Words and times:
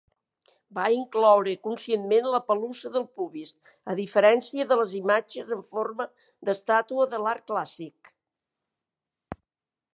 Va 0.75 0.83
incloure 0.93 1.51
conscientment 1.67 2.29
la 2.35 2.39
pelussa 2.47 2.91
del 2.95 3.05
pubis, 3.19 3.51
a 3.93 3.97
diferència 4.01 4.67
de 4.73 4.77
les 4.81 4.97
imatges 5.03 5.53
en 5.59 5.63
forma 5.69 6.11
d'estàtua 6.49 7.09
de 7.15 7.21
l'art 7.27 7.49
clàssic. 7.53 8.15